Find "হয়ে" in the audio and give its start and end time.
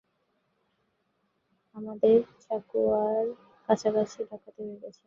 4.63-4.81